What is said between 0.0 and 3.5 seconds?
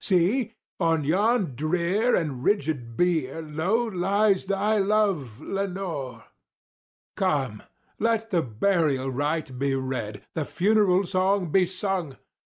See! on yon drear and rigid bier